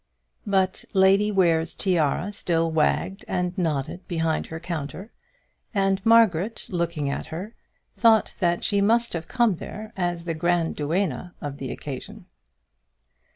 [0.47, 5.11] But Lady Ware's tiara still wagged and nodded behind her counter,
[5.75, 7.53] and Margaret, looking at her,
[7.99, 12.25] thought that she must have come there as the grand duenna of the occasion.